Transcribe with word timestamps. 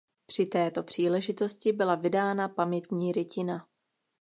Při 0.25 0.45
této 0.45 0.83
příležitosti 0.83 1.73
byla 1.73 1.95
vydána 1.95 2.47
pamětní 2.49 3.11
rytina. 3.11 3.67